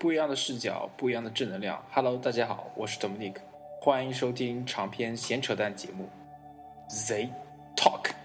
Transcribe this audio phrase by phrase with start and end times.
[0.00, 1.84] 不一样的视角，不一样的正能量。
[1.92, 3.34] Hello，大家好，我是 Dominic，
[3.82, 6.08] 欢迎收听长篇闲扯淡节目
[6.88, 7.28] Z
[7.76, 8.19] Talk。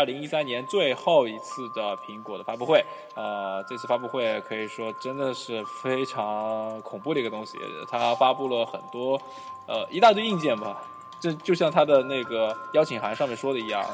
[0.00, 2.82] 二零一三年最后一次的苹果的发布会，
[3.14, 7.58] 呃，这次发布会可以说真的是非常恐怖的一个东西，
[7.90, 9.20] 它发布了很多
[9.66, 10.80] 呃一大堆硬件吧，
[11.20, 13.84] 这就像它的那个邀请函上面说的一样，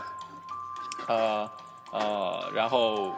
[1.09, 1.51] 呃
[1.91, 3.10] 呃，然后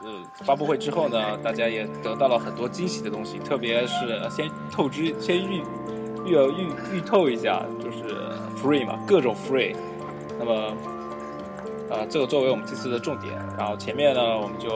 [0.00, 0.12] 呃
[0.44, 5.60] 发布会之后呢，大家也得到了很多惊喜的东西，特别是先透支，先预
[6.24, 9.74] 预预预透一下，就是 free 嘛，各种 free，
[10.38, 10.72] 那么。
[11.90, 14.68] 呃，这个作为我们这次的重点，然后前面呢，我们就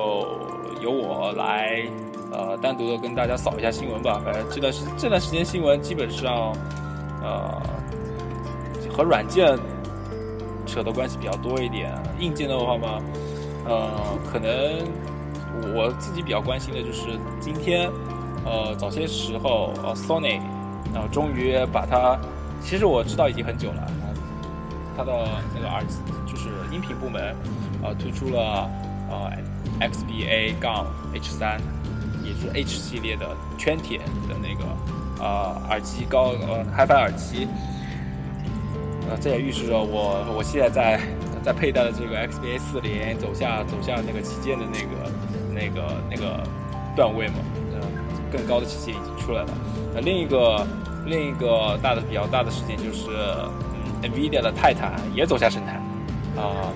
[0.80, 1.87] 由我来，
[2.33, 4.21] 呃，单独的跟大家扫一下新闻吧。
[4.25, 6.57] 反正这段时这段时间新闻基本上，
[7.23, 7.62] 呃，
[8.91, 9.59] 和软件
[10.66, 11.93] 扯的关系比较多一点。
[12.18, 13.02] 硬件的话嘛，
[13.66, 13.90] 呃，
[14.33, 14.51] 可能
[15.74, 17.90] 我自己比较关心的就是今天，
[18.45, 20.40] 呃，早些时候，呃，Sony，
[20.95, 22.18] 然后终于把它，
[22.63, 23.87] 其实我知道已经很久了，
[24.96, 25.98] 它的那个耳机。
[26.24, 27.37] 就是音频部门，
[27.82, 28.68] 呃，推出了
[29.10, 29.30] 呃
[29.80, 31.60] XBA 杠 H 三，
[32.24, 34.65] 也就是 H 系列的圈铁的那个
[35.23, 37.46] 呃耳机高呃 HiFi 耳机，
[39.10, 41.01] 呃，这也预示着我我现在在
[41.45, 45.12] 在佩戴的这个 XBA 四零走下走向那个旗舰的那个
[45.52, 46.43] 那个那个
[46.96, 47.34] 段位嘛，
[47.74, 47.80] 呃，
[48.32, 49.49] 更高的旗舰已经出来了。
[49.95, 50.66] 那另一个
[51.04, 53.10] 另一个大的比较大的事件就是，
[54.03, 55.81] ，NVIDIA 的泰坦也走下神坛。
[56.37, 56.73] 啊，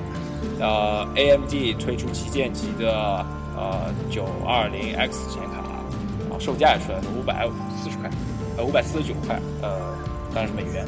[0.60, 3.24] 呃，AMD 推出旗舰级的
[3.56, 7.48] 呃九二零 X 显卡，啊，售价也出来了，五百
[7.82, 8.10] 四十块，
[8.58, 9.96] 呃，五百四十九块，呃，
[10.34, 10.86] 当然是美元，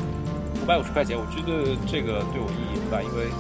[0.63, 3.33] 五百五十块钱，我觉得这个对我意义不大，因为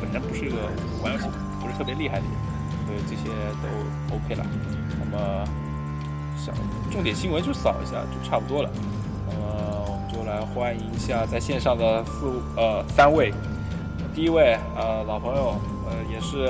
[0.00, 0.56] 本身不是一个
[1.02, 1.26] 玩游戏
[1.60, 2.32] 不是特别厉害的人，
[2.86, 4.46] 所以这些都 OK 了。
[5.00, 5.44] 那么，
[6.38, 6.54] 想
[6.90, 8.70] 重点新闻就扫一下就差不多了。
[9.26, 9.77] 那么
[10.28, 13.32] 来欢迎一下在线上的四呃三位。
[14.14, 15.54] 第一位，呃，老朋友，
[15.88, 16.46] 呃，也是，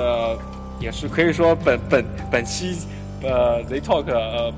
[0.79, 2.77] 也是可以说本本本期，
[3.21, 4.51] 呃，Z Talk，呃，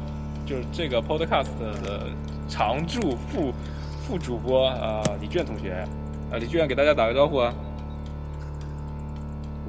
[0.46, 2.08] 就是这个 Podcast 的
[2.50, 3.54] 常驻副
[4.02, 5.86] 副主播，呃，李俊同学，
[6.32, 7.54] 呃，李俊给大家打个招呼啊。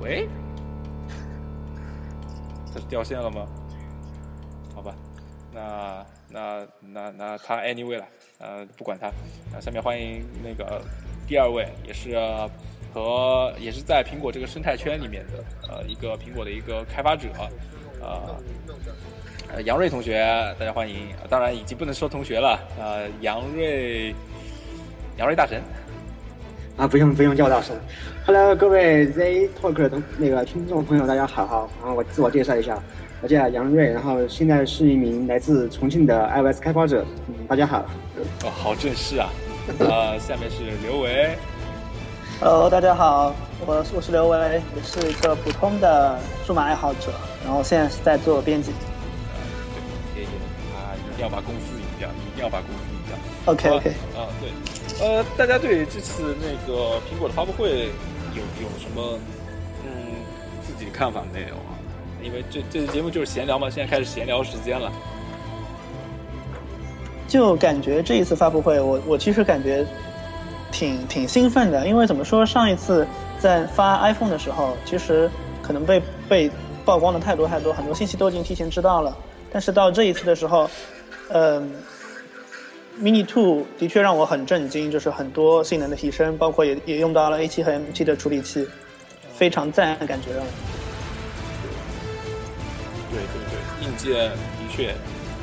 [0.00, 0.28] 喂？
[2.72, 3.46] 他是掉线了吗？
[4.74, 4.94] 好吧，
[5.52, 8.04] 那那那那他 Anyway 了，
[8.42, 9.10] 呃，不管他，
[9.50, 10.82] 那下面欢迎那个
[11.26, 12.18] 第二位，也是。
[12.94, 17.26] 和也是在苹果这个生态圈里面的呃一个苹果的一个开发者，
[18.02, 20.20] 呃，杨瑞同学，
[20.58, 21.08] 大家欢迎。
[21.30, 24.14] 当然已经不能说同学了，呃，杨瑞，
[25.16, 25.62] 杨瑞大神。
[26.76, 27.74] 啊，不用不用叫大神。
[28.26, 31.68] Hello，各位 Z Talk 的那个听众朋友，大家好哈。
[31.80, 32.78] 然后我自我介绍一下，
[33.22, 37.06] 我叫杨瑞，然后现在是一名来自重庆的 iOS 开发者。
[37.28, 37.86] 嗯，大家好。
[38.42, 39.30] 哦，好正式啊。
[39.78, 41.38] 呃， 下面是刘维。
[42.40, 43.32] Hello，大家好，
[43.64, 47.12] 我我是刘维，也是一个普通的数码爱好者，
[47.44, 48.72] 然后现在是在做编辑。
[50.16, 50.24] 对，
[50.74, 53.52] 啊，一定要把公司赢掉，一定要把公司赢掉。
[53.52, 53.90] OK OK。
[54.18, 57.86] 啊，对，呃，大家对这次那个苹果的发布会
[58.34, 59.16] 有有什么
[59.84, 60.10] 嗯
[60.60, 61.71] 自己的看法没有啊？
[62.22, 64.92] 因为这这节目就是闲聊嘛，现在开始闲聊时间了。
[67.28, 69.86] 就感觉这一次发布会，我我其实感觉。
[70.74, 73.06] 挺挺兴奋的，因为怎么说，上一次
[73.38, 75.30] 在发 iPhone 的时候，其实
[75.60, 76.50] 可能被被
[76.82, 79.14] 曝光的太多太多，很多信息都已经提前知道了。
[79.52, 80.70] 但是到这一次的时候，
[81.28, 81.70] 嗯
[82.98, 88.66] ，Mini Two 的确让我很震惊，就是很多性能的提升，包括也也用到了 A7 和 M7 的处理器，
[89.34, 90.71] 非常赞的感觉让我。
[93.12, 94.94] 对对对，硬件的确，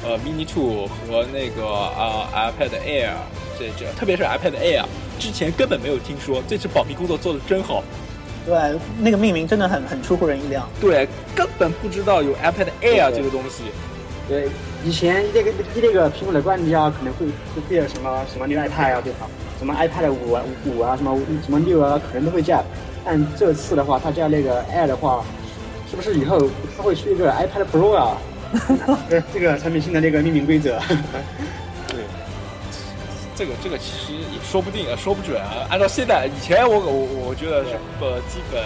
[0.03, 3.12] 呃，Mini Two 和那个啊 iPad Air
[3.57, 4.86] 这这，特别是 iPad Air。
[5.19, 7.83] 之前根本没有听说，这次保密工作做的真好。
[8.45, 8.57] 对，
[9.00, 10.68] 那个命名真的很很出乎人意料。
[10.81, 13.63] 对，根本不知道有 iPad Air 这个东西。
[14.27, 14.48] 对，
[14.86, 17.27] 以前那个那个苹果的冠军啊，可能会
[17.68, 19.27] 会有什么什么 iPad 啊，对吧？
[19.60, 22.63] 什么 iPad 五啊五啊，什么什么六啊，可能都会加。
[23.04, 25.25] 但这次的话，它加那个 Air 的话，
[25.89, 26.39] 是不是以后
[26.77, 28.18] 它会出一个 iPad Pro 啊？
[29.33, 30.80] 这个产品线的那个命名规则。
[31.89, 32.03] 对
[33.36, 35.65] 这个这个其实也说不定啊，说不准啊。
[35.69, 38.63] 按照现在以前我我我觉得是不基本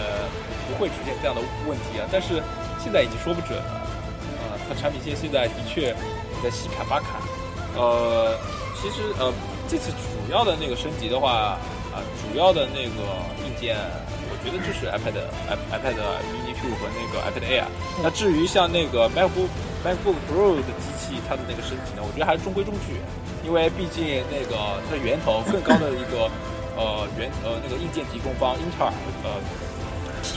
[0.67, 2.41] 不会出现这样的问题啊，但是
[2.83, 4.59] 现在已经说不准了啊。
[4.67, 5.93] 它产品线现在的确
[6.43, 7.21] 在西卡巴卡。
[7.75, 8.37] 呃，
[8.81, 9.33] 其实呃
[9.67, 11.57] 这次主要的那个升级的话，
[11.93, 12.99] 啊，主要的那个
[13.45, 13.77] 硬件，
[14.27, 15.13] 我觉得就是 iPad、
[15.69, 15.93] iPad
[16.33, 17.65] Mini 2和那个 iPad Air。
[18.01, 19.47] 那至于像那个 MacBook
[19.85, 22.97] MacBook Pro 的机器，它的那个升级呢，我觉得还是中规中矩，
[23.45, 26.25] 因为毕竟那个它的源头更高的一个
[26.75, 28.93] 呃源呃那个硬件提供方英特尔
[29.23, 29.37] 呃。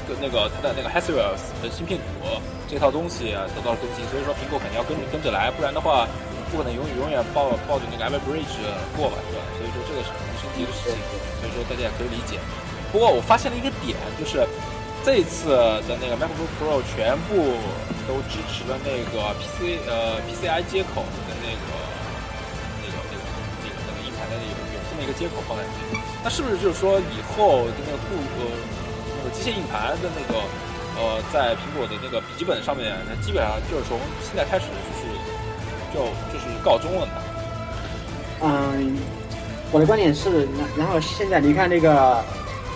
[0.07, 2.27] 跟那个它的那个 Haswell 的芯片组
[2.67, 6.07] 这套东西得到了更新，所以说苹果肯定要跟着跟着来，不然的话
[6.51, 8.59] 不可能永永远抱抱着那个 Apple Bridge
[8.99, 9.47] 过吧，对吧？
[9.55, 10.99] 所以说这个是肯定升级的事情，
[11.47, 12.43] 所以说大家也可以理解。
[12.91, 14.43] 不过我发现了一个点，就是
[15.07, 15.55] 这次
[15.87, 17.55] 的那个 MacBook Pro 全部
[18.11, 21.71] 都支持了那个 PC 呃 PCI 接口的那个
[22.83, 23.23] 那个那个
[23.63, 29.31] 那个那个硬盘的有有这么一个接口放在里面，那是不是就是说以后那个固呃那个？
[29.35, 30.39] 机械硬盘的那个，
[30.97, 35.03] 呃，在苹果的那个笔记本上面，那基本上就是从现在开始就是
[35.93, 37.13] 就就是告终了呢。
[38.41, 38.97] 嗯，
[39.77, 42.25] 我的观点是，然后现在你看那个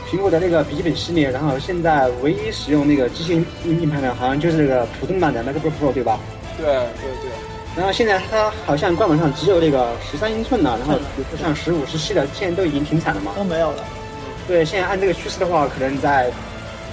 [0.06, 6.20] 苹果的那个笔记本系列，然后现在唯一使用那个机械硬硬盘的，好像就是这个普通版的 MacBook Pro，对吧？
[6.58, 7.30] 对对对。
[7.74, 13.32] 然后现在它好像官网上只有那个十三英寸的，然后比如说像十五、十七的，现在都已经停产了嘛？
[13.34, 13.82] 都没有了。
[14.46, 16.30] 对，现在按这个趋势的话，可能在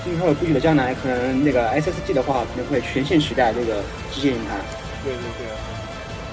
[0.05, 4.57] 今后不久的将来，可能那个 SSD 的话，可能会全线取代这个机械硬盘。
[5.03, 5.76] 对对对。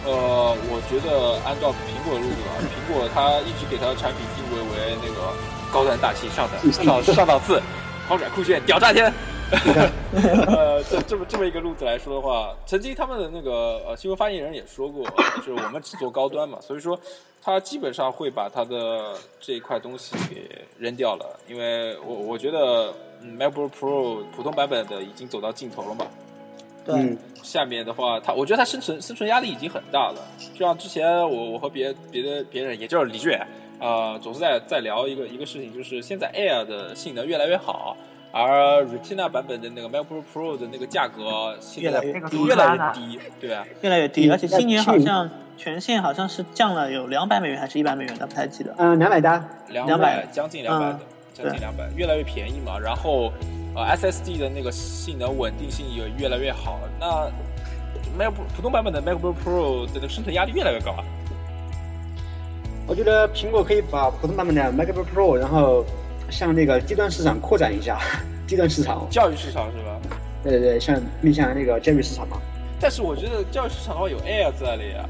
[0.07, 5.33] 呃，我觉得按照苹果的路子啊，苹果它一直给它的产品定位为那个
[5.73, 7.61] 高端大气、上档上上档次、
[8.07, 9.13] 豪拽酷炫、屌炸天。
[10.47, 15.07] 呃，这这么这么一个路子来说的话，曾经他们的那个呃新闻发言人也说过，
[15.37, 16.99] 就是我们只做高端嘛，所以说
[17.43, 22.93] 他基本上会把他的这一块东西给扔掉了，因为我我觉得
[23.23, 26.07] 嗯 MacBook Pro 普通版本的已经走到尽头了嘛。
[26.85, 30.21] 对，下面的话，他我觉得他生存生存压力已经很大了，
[30.53, 33.33] 就像之前我我和别别的别人，也就是李俊
[33.81, 37.97] 啊，总是在在聊一个一个事情，就是现在 Air 的性能越来越好。
[38.37, 43.65] 而 Retina 版本的那个 MacBook Pro 的那个价格现在越来越低，对吧？
[43.81, 48.75] 越来越低，而且今年好像全线好像是降了有两百美元还是一百美元的，不太记得。
[48.77, 50.99] 嗯，两百单，两百将近两百的，
[51.35, 52.79] 将近两百，越来越便宜嘛。
[52.79, 53.31] 然后
[53.75, 56.81] 呃 SSD 的那个性能稳定性也越来越好。
[56.99, 57.31] 那
[58.19, 61.05] MacBook 普通版本的 MacBook Pro 的这个生存压力越来越高啊。
[62.87, 65.85] 我觉得苹果可以把普通版本的 MacBook Pro，然后。
[66.31, 68.01] 向那个低端市场扩展一下，
[68.49, 70.01] 低端市场，教育市场是吧？
[70.43, 72.39] 对对对，像面向那个教育市场嘛。
[72.81, 75.07] 但是我觉得教育市场的话有 Air 在里啊。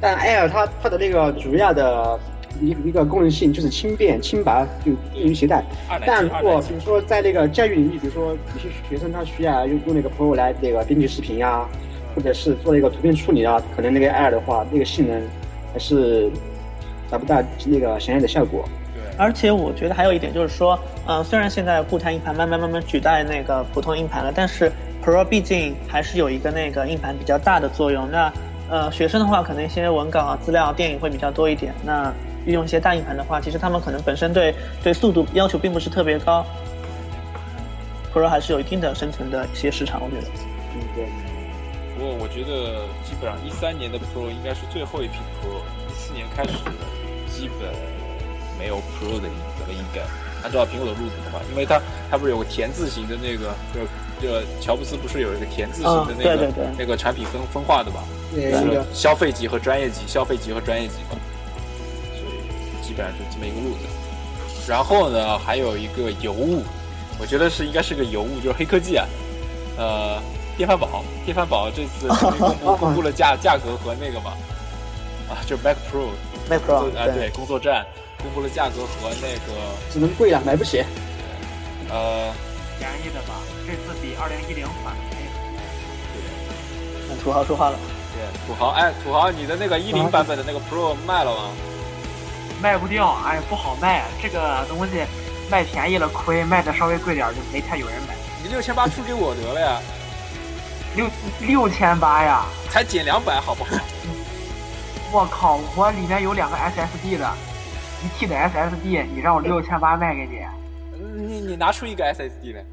[0.00, 2.20] 但 Air 它它的那个主要的
[2.60, 5.62] 一一个功能性就是轻便轻薄，就易于携带。
[6.06, 11.66] 但如果比如说在那个教育领域，比如说有些学生他需要用用那个 Pro 来那个编辑视频呀，
[12.14, 15.20] 或者是做那个图片处理啊，可能那个 Air 的话，那个性能
[15.72, 16.30] 还是
[17.10, 18.68] 达不到那个想要的效果。
[19.16, 24.70] 而且我觉得还有一点就是说，嗯，虽然现在固态硬盘慢慢慢慢取代那个普通硬盘了，但是
[25.04, 28.08] Pro 毕竟还是有一个那个硬盘比较大的作用。
[28.10, 28.32] 那
[28.70, 31.74] 呃，学生的话可能一些文稿啊、资料、电影会比较多一点。
[31.84, 32.12] 那
[32.46, 36.44] 运用一些大硬盘的话，其实他们可能本身对对速度要求并不是特别高。
[38.12, 40.26] Pro 还是有一定的生存的一些市场，我觉得。
[40.74, 40.80] 嗯，
[41.96, 46.50] 不过我觉得基本上一三年的 Pro 应该是最后一批 Pro，一四年开始
[47.28, 47.68] 基本。
[48.58, 50.00] 没有 Pro 的影子了，应该
[50.42, 53.86] 按照苹果的路子的话，因为它它不是有个田字形的那个，就
[54.20, 58.02] 就乔布斯不是有一个田字形的那个那个产品分分化的嘛？
[58.34, 61.16] 是消费级和专业级，消费级和专业级嘛，
[63.12, 63.86] 就这么一个路子。
[64.68, 66.64] 然后呢，还有一个尤物，
[67.18, 69.06] 我觉得是应该是个尤物，就是黑科技啊，
[69.76, 70.22] 呃，
[70.56, 74.32] 电饭煲，电饭煲这次公布 公布了价价格和那个嘛，
[75.28, 77.86] 啊，就是 Mac Pro，Mac Pro 啊，对，工作站。
[78.20, 79.54] 公布了价格和那个，
[79.92, 80.82] 只能贵了，买不起。
[81.88, 82.34] 呃，
[82.76, 85.26] 便宜的吧，这次比二零一零款便宜。
[86.12, 87.78] 对，那土豪说话了。
[88.12, 91.50] 对，土豪，哎，土豪，你的那个一零版本的那个 Pro 卖了吗？
[92.62, 94.04] 卖不掉，哎，不好卖。
[94.20, 95.04] 这个东西
[95.50, 98.14] 卖便宜了亏，卖的稍微贵点就没太有人买。
[98.42, 99.80] 你六千八出给我得了呀。
[100.96, 101.08] 六
[101.40, 102.44] 六千八呀？
[102.70, 103.70] 才减两百，好不好？
[105.12, 107.32] 我靠，我里面有两个 SSD 的。
[108.00, 110.44] 一 T 的 SSD，你让我六千八卖给你？
[111.16, 112.64] 你你拿出一个 SSD 来。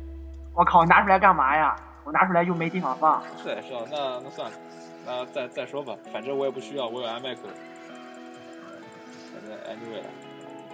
[0.53, 1.75] 我靠，拿出来干嘛呀？
[2.03, 3.21] 我拿出来又没地方放。
[3.43, 4.57] 是是，那那算了，
[5.05, 7.37] 那再再说吧，反正我也不需要，我有 iMac。
[9.45, 10.01] 反正 anyway，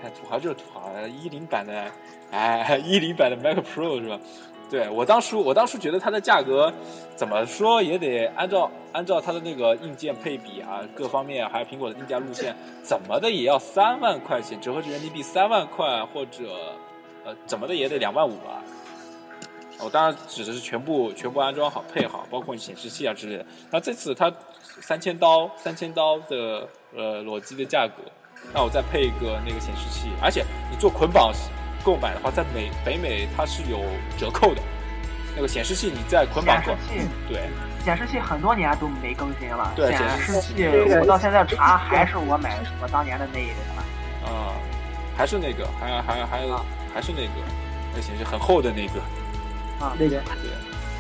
[0.02, 1.92] 看土豪就是土豪，一零版的，
[2.32, 4.20] 哎，一零版的 Mac Pro 是吧？
[4.70, 6.72] 对我当初，我当初觉得它的价格
[7.14, 16.74] 怎么说也得按照按照它的那个硬件配比啊，各方面还有苹果的定价路线，怎么的也要三万块钱，折合成人民币三万块，或者
[17.26, 18.64] 呃怎么的也得两万五吧。
[19.84, 23.46] 我当然指的是全部全部安装好配好，包括显示器啊之类的。
[23.72, 24.32] 那这次它
[24.80, 28.04] 三千刀三千刀的呃裸机的价格，
[28.54, 31.34] 那我再配一个那个显示器，而且你做捆绑
[31.84, 33.80] 购买的话，在美北美它是有
[34.18, 34.62] 折扣的。
[35.36, 37.40] 那个显示器你在捆绑购显示器对
[37.86, 40.66] 显示器很多年都没更新了，对显示器
[41.00, 44.34] 我到现在查还是我买我当年的那一款。
[44.34, 44.54] 啊、
[45.18, 47.32] 还是那个还还还啊还是那个
[47.96, 49.00] 那显示很厚的那个
[49.80, 50.52] 啊，那个对。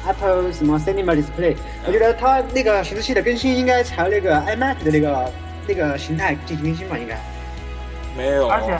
[0.03, 1.55] Apple 什么 Cinema Display，
[1.85, 5.31] 我觉得它那个显示器的更新应该朝那个 iMac 的那个
[5.67, 7.19] 那个形态进行更新吧，应该。
[8.15, 8.79] 没有，而且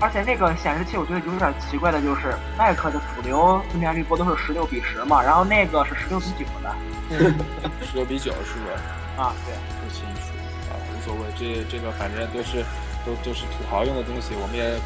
[0.00, 6.74] 而且那个显示器我觉得有点奇怪的就是，Mac 的主流分辨率不都是十六比十嘛，然后那个是十六比九的
[7.84, 9.24] 十六比九是吧？
[9.24, 9.54] 啊，对。
[9.82, 10.30] 不清楚
[10.70, 12.64] 啊，无所谓，这这个反正都是
[13.04, 14.78] 都都是土豪用的东西，我们也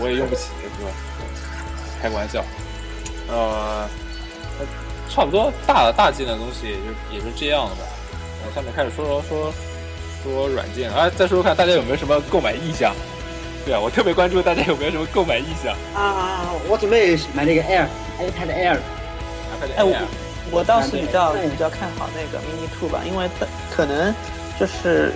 [0.00, 0.90] 我也用不起，对吧？
[2.00, 2.42] 开个玩笑，
[3.28, 3.86] 呃，
[4.58, 4.64] 那
[5.12, 7.82] 差不多大大件的东西也就也就这样了吧。
[8.42, 9.52] 呃，下面开始说说说
[10.24, 12.94] 说软件啊，再说说看大家有没有什么购买意向？
[13.68, 15.74] 对啊，我特别关注大家有没有什么购买意向。
[15.94, 17.84] 啊，我准备买那个 Air
[18.18, 19.94] iPad Air，iPad 哎，我
[20.50, 24.14] 我倒是比较比较看好那个 Mini Two 吧，因为它可能
[24.58, 25.12] 就是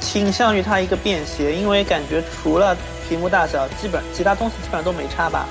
[0.00, 2.76] 倾向于它一个便携，因为感觉除了
[3.08, 5.46] 屏幕大小，基本其他东西基本上都没差吧。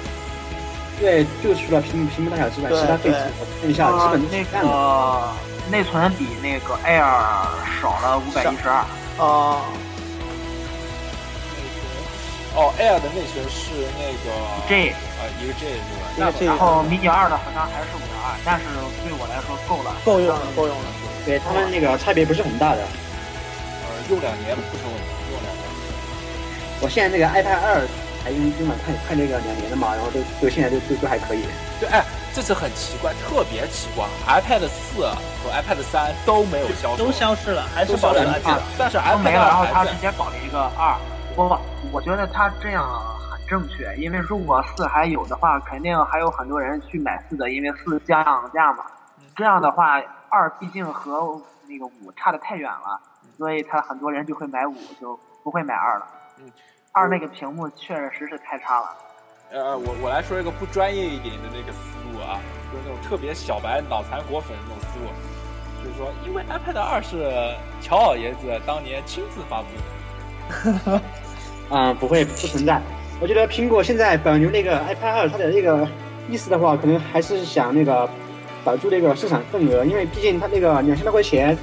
[1.00, 4.70] 对，就除了屏幕屏幕大小之外，对其他配置对我看一下，基呃本都是那一样的。
[4.70, 5.34] 个
[5.72, 7.02] 内存比那个 Air
[7.82, 8.86] 少了五百一十二，
[9.18, 9.62] 哦、
[12.56, 14.30] 哦，Air 的内存是那个
[14.70, 16.06] G 啊，一个 G 是吧？
[16.16, 18.66] 一个 G 然后迷你二的好像还是五点二，但是
[19.02, 19.90] 对我来说够了。
[20.06, 20.86] 够用了，够用了。
[21.26, 22.82] 对他们那个差别不是很大的。
[22.86, 25.64] 呃，用两年不成问题，用两年。
[26.82, 27.82] 我现在那个 iPad 二
[28.24, 31.42] 还用用了快快那个两年的嘛，然后都都现在都都都还可以。
[31.80, 32.06] 对，哎，
[32.36, 35.10] 这次很奇怪，特别奇怪，iPad 四
[35.42, 38.62] 和 iPad 三都没有消失，都消失了，还是保留了 iPad。
[38.78, 39.92] 但是都 iPad 没了，然后他二还在。
[39.94, 40.94] 直接搞了一个二。
[41.36, 41.58] 不不，
[41.92, 42.88] 我觉得他这样
[43.30, 48.24] 很正确，因为如果四还有的话，肯定还有很多人去买四的，因为四降
[48.54, 48.86] 价嘛。
[49.36, 50.00] 这样的话，
[50.30, 53.00] 二毕竟和那个五差的太远了，
[53.38, 56.08] 所以他很多人就会买五，就不会买二了。
[56.40, 56.52] 嗯，
[56.92, 58.90] 二那个屏幕确实是太差了。
[59.52, 61.80] 呃，我我来说一个不专业一点的那个思
[62.12, 62.40] 路啊，
[62.72, 65.06] 就是那种特别小白脑残果粉的那种思路，
[65.84, 69.68] 就是说，因为 iPad 二是乔老爷子当年亲自发布
[70.90, 71.02] 的，
[71.70, 72.82] 啊、不会不存在。
[73.20, 75.88] 我觉得苹果现在保留那个 iPad 二，它的那个
[76.30, 78.10] 意思的话，可能还是想那个
[78.64, 81.58] 保住那个市场份额，因为毕竟它那个两千多块钱，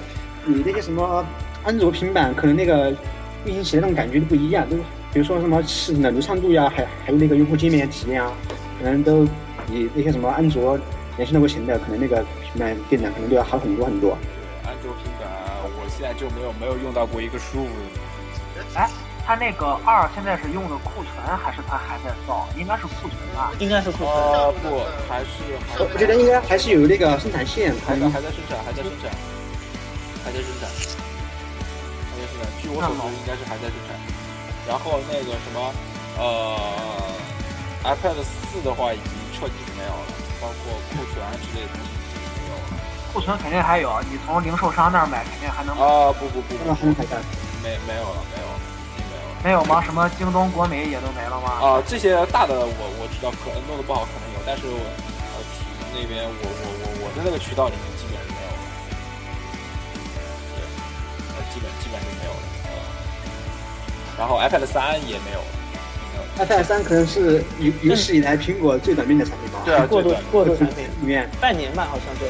[0.45, 1.25] 你那些什么
[1.65, 2.91] 安卓平板，可能那个
[3.45, 4.77] 运行起来那种感觉都不一样，都
[5.13, 8.33] 比如说什么系统的流畅度呀，还还有那个用户界面体验啊，
[8.79, 9.25] 可能都
[9.67, 10.79] 比那些什么安卓
[11.19, 14.17] 两千多块钱的，可能那个平板电脑可能都要好很多很多。
[14.65, 15.29] 对，安卓平板
[15.65, 17.71] 我现在就没有没有用到过一个舒服
[18.57, 18.81] 的。
[18.81, 18.89] 哎，
[19.31, 22.49] 他那个二现在是用的库存，还是他还在造？
[22.59, 23.55] 应该是库存吧。
[23.61, 24.11] 应该是库存。
[24.11, 29.07] 呃，不，还是还是我我觉得应该还是有那个生产线，还在还在生产，还在生产，
[30.27, 32.51] 还在生产，还在生产。
[32.59, 33.95] 据我所知，应该是还在生产。
[34.67, 35.63] 然后那个什么，
[36.19, 36.59] 呃
[37.87, 40.11] ，iPad 四的话已经彻底没有了，
[40.43, 42.83] 包括库存啊之类的东西已经没有了。
[43.15, 45.87] 库存肯定还有，你从零售商那儿买肯定还能买。
[45.87, 47.23] 啊，不不不不那还能还在。
[47.63, 48.50] 没没有了，没有
[49.43, 49.83] 没有吗？
[49.83, 51.49] 什么京东、国美也都没了吗？
[51.61, 55.65] 啊，这些大的我我知道，可能弄得不好，可能有，但是我呃渠
[55.97, 58.61] 那边我我我我的那个渠道里面基本是没有了，
[60.55, 60.61] 对，
[61.33, 62.71] 呃基本基本是没有了，呃，
[64.19, 65.41] 然后 iPad 三也没有
[66.39, 69.61] iPad 三可能是有有史以来苹果最短命的产品吧。
[69.65, 72.29] 对啊，过短过渡产品，里面，半年吧，好像对。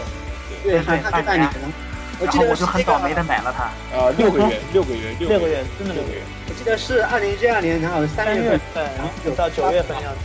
[0.62, 1.72] 对，还还在半年呢。
[2.20, 3.70] 我记得是然后我就很倒霉的买了它。
[3.96, 6.20] 呃六个月六个月六个月真的六个月
[6.60, 10.20] 记得是二零一二年，然后三三月月份，份然后到九月份的样子。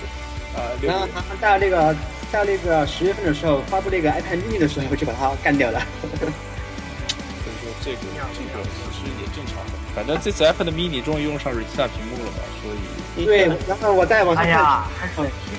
[0.54, 1.96] 呃然后他到那个
[2.30, 5.80] 到那个十月份的时候发布那个 iPad mini 的时候，就把它干掉了。
[6.02, 7.98] 所以说这个
[8.36, 12.70] 这个其实也正常的，反正这次 iPad mini 终于用上 Retina 屏幕了嘛，所
[13.16, 15.14] 以对，然后我再往上看，哎呀，还是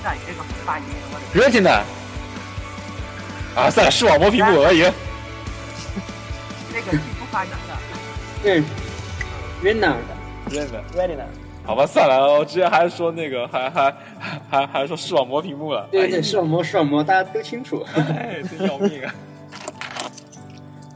[0.05, 1.81] 站这个发音，我的 Retina
[3.55, 4.83] 啊，算了，视网膜屏幕而已。
[6.71, 7.57] 那个记不发音的。
[8.43, 8.61] 对
[9.65, 9.95] ，Rena，Retina
[10.49, 11.25] Retina，
[11.65, 13.95] 好吧，算了，我之前还是说那个，还还
[14.49, 17.85] 还还说视网膜屏幕了，对对，视网膜视网膜，大家都清楚。
[17.95, 19.15] 哎，真要命啊！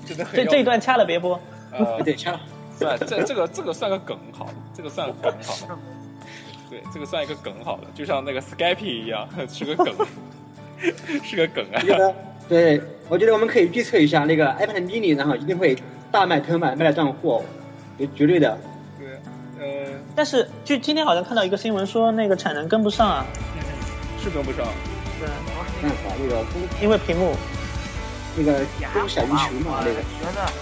[0.06, 1.38] 真的很这这一段掐了别播。
[1.72, 2.40] 呃， 对，掐了。
[2.76, 5.78] 算这这个这个算个梗好了，这个算个梗好了。
[6.70, 9.94] 对，这个算一个梗好了，就像那个 Skype 一样，是个梗，
[11.24, 11.82] 是个梗啊
[12.48, 15.76] 对，我觉得我们可以预测一下那个 iPad mini，然后一定会
[16.10, 17.42] 大卖特卖，卖了断货，
[17.98, 18.56] 绝绝对的。
[20.20, 23.24] 但是就今天好像看到一个新闻说那个产能跟不上啊，
[24.22, 24.66] 是跟不上。
[25.18, 25.26] 对，
[25.80, 27.34] 没办法，那个公因为屏幕。
[28.36, 30.02] 那个也还供小于好吧求嘛，我那个。
[30.20, 30.52] 觉得，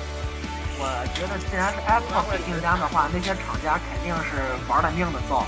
[0.78, 4.38] 我觉得既然是 Apple 的订单的话，那些厂家肯定是
[4.70, 5.44] 玩了命的造，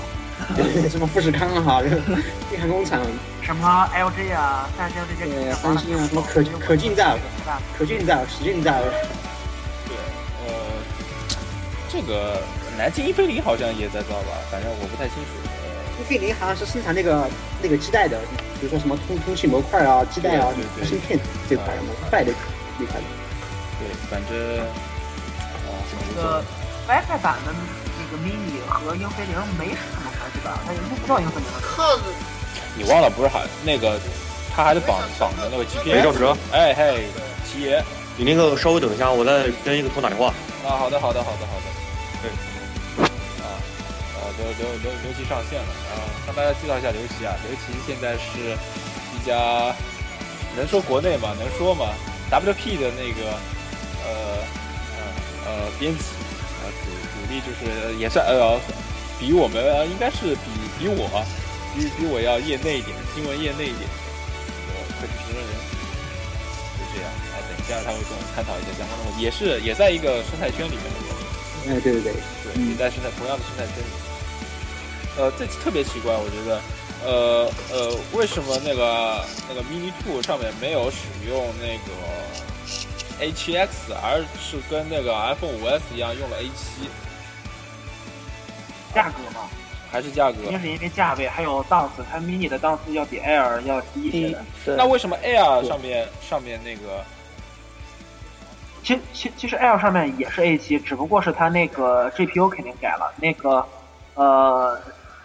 [0.57, 1.95] 对， 什么富士康啊，这个
[2.51, 2.99] 地产工厂，
[3.41, 7.61] 什么 LG 啊、三星这些对三星啊什么可可劲炸对吧？
[7.77, 8.73] 可劲造，使劲造。
[9.87, 9.95] 对，
[10.43, 10.53] 呃，
[11.87, 12.41] 这个
[12.81, 15.37] 南京英飞凌好像也在造吧，反正我不太清楚。
[15.45, 17.29] 呃，英飞凌好像是生产那个
[17.61, 18.17] 那个基带的，
[18.59, 22.33] 比如说什么通通信模块啊、基带啊对对、对芯片这块的，快的
[22.79, 23.05] 厉害的。
[23.77, 24.33] 对，反正
[25.69, 25.77] 啊，
[26.09, 26.43] 这个
[26.89, 30.57] WiFi 版的那个 mini 和英飞凌没什么关系吧？
[30.65, 31.61] 它也用不到英飞凌的。
[31.61, 31.85] 看
[32.75, 33.99] 你忘了不是还那个，
[34.55, 35.85] 他还得绑绑着那个 GPS。
[35.85, 37.05] 没赵哲，哎嘿，
[37.45, 37.79] 七爷
[38.17, 40.33] 你那个稍微等一下，我再跟一个同打电话。
[40.65, 41.69] 啊，好的好的好的好的。
[42.23, 42.31] 对。
[44.21, 45.71] 啊，呃，刘刘刘刘琦上线了。
[45.89, 48.53] 啊，向大家介绍一下刘琦啊，刘琦现在是
[49.17, 49.73] 一家
[50.55, 51.89] 能说国内吗，能说吗
[52.29, 53.33] ，WP 的那个
[54.05, 54.09] 呃
[54.95, 55.01] 呃
[55.45, 55.49] 呃
[55.79, 56.03] 编辑
[56.61, 58.59] 啊主主力就是也算呃
[59.19, 61.09] 比我们呃应该是比比我
[61.73, 63.89] 比比我要业内一点，新闻业内一点，
[64.45, 65.53] 这个科技评论人。
[66.77, 67.09] 就这样。
[67.31, 71.09] 啊，等一下他会跟我探讨一些相关的问题，也是也在一个生态圈里面的人，
[71.71, 73.89] 哎，对对对，对，也在生态同样的生态圈里。
[75.17, 76.61] 呃，这次特别奇怪，我觉得，
[77.05, 81.91] 呃呃，为什么那个那个 Mini Two 上面没有使用那个
[83.25, 86.87] A7X，而是跟那个 iPhone 5S 一样用了 A7？
[88.93, 89.49] 价格嘛，
[89.91, 90.43] 还是价格？
[90.49, 97.03] 一是因为价位，还有档次，它 mini 的档次要比 Air 要低一些那为什么 Air 上面上面那个
[98.83, 103.65] 其其其实 Air 上面也是 A 7只不过是它那个 GPU 肯定改了，那个
[104.15, 104.77] 呃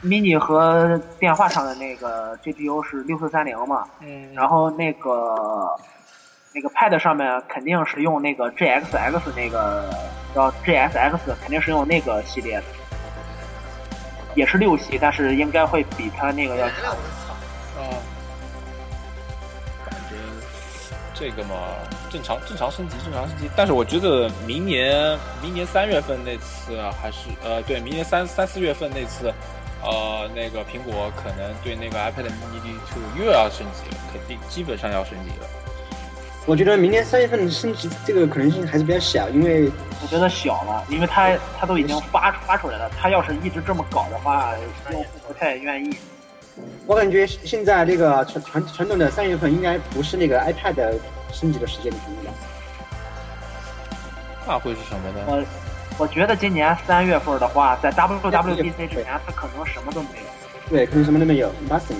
[0.03, 5.35] mini 和电话上的那个 GPU 是六四三零嘛，嗯，然后那个
[6.53, 9.91] 那个 Pad 上面肯定是用那个 GXX 那个
[10.35, 12.65] 叫 GSX，肯定是用那个系列的，
[14.35, 16.91] 也是六系，但是应该会比它那个要强。
[16.93, 17.81] 啊，
[19.85, 20.17] 感觉
[21.15, 21.55] 这个嘛，
[22.11, 23.51] 正常正常升级，正常升级。
[23.57, 29.33] 但是我觉得明年明年三月份那次啊还是呃，对，明年三三四月份那次，
[29.87, 32.75] 呃，那个苹果可能对那个 iPad mini
[33.17, 35.47] 2又要升级了，肯定基本上要升级了。
[36.45, 39.71] 我觉得明年三月份升级这个可能性还是比较小，因为
[40.03, 44.53] 我觉得小了，因为它它都已经发发出来了，它要是一直这么搞的话，
[44.91, 45.97] 用户不太愿意。
[46.87, 50.95] 我感觉现在这个传传传统的三月份应该不是那个 iPad
[51.33, 51.99] 升级的时间了。
[54.47, 55.47] 那会是什么呢？
[55.99, 60.25] 我我觉得今年三月份的话，在 WWDC 之前，它可能什么都没有。
[60.71, 61.99] 对，可能什么都没有，nothing。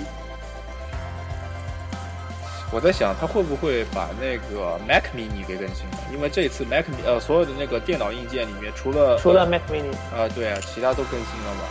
[2.71, 5.97] 我在想，它会不会把那个 Mac mini 给更新了？
[6.13, 11.63] 因为这次 Mac 呃所有的那个电脑硬件里面，除了除了 Mac mini，啊、对啊，其他都更新了嘛，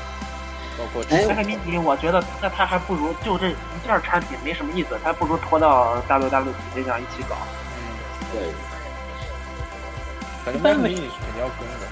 [0.79, 3.55] 包括 Mac mini，我觉得那它还不如就这一
[3.87, 7.37] 件产品没什么意思，它不如拖到 WWDC 上一起搞。
[7.77, 7.83] 嗯，
[8.33, 8.43] 对，
[10.47, 11.87] 反正 Mac mini 是肯定要更的。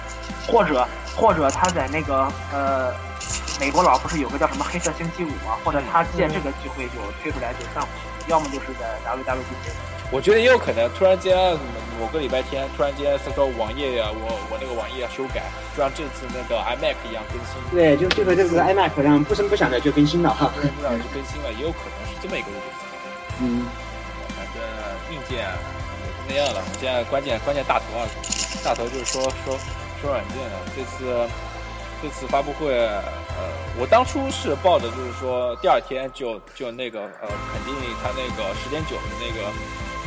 [0.47, 0.87] 或者
[1.17, 2.95] 或者他在那个呃
[3.59, 5.59] 美国佬不是有个叫什么黑色星期五吗？
[5.65, 9.75] 或者他借这个机会就推出来就上不去，要么就是在 WWDC。
[10.13, 11.35] 我觉得也有可能，突然间
[11.99, 15.43] 某个礼拜天，突然间他说网页呀，我我那个网页要修改，
[15.75, 20.53] 就像这次那个 iMac 一样更新，对，就就和这个 iMac 好像不声不响的就更新了哈。
[20.55, 22.69] 不声不响的就更新了，也有可能是这么一个路子。
[23.41, 23.67] 嗯，
[24.37, 24.63] 反正
[25.11, 25.49] 硬件
[26.29, 26.63] 那样了。
[26.81, 28.07] 现在关键关键大头啊，
[28.65, 29.59] 大头就是说说
[30.01, 30.57] 说软件啊。
[30.77, 31.29] 这次
[32.03, 39.49] 这次发布会，呃，我当初是抱着就是说第二天就就那个呃，肯定它那个时间久的那个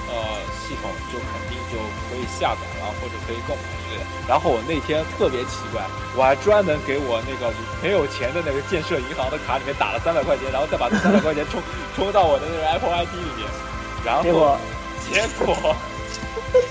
[0.08, 0.14] 呃
[0.62, 1.78] 系统就肯定就
[2.10, 4.06] 可以下载了，或者可以购买之类的。
[4.28, 5.82] 然后我那天特别奇怪，
[6.16, 7.52] 我还专门给我那个
[7.82, 11.62] 没有钱的那个建设银行的卡里面打了三百块钱，然后再把这三百块钱充
[11.96, 13.50] 充到我的那个 Apple ID 里面，
[14.06, 14.58] 然后结果